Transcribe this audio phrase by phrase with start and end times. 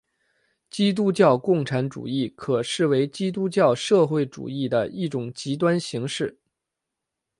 [0.71, 6.39] 基督教共产主义可视为基督教社会主义的一种极端形式。